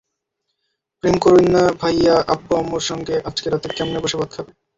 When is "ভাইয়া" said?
1.79-2.15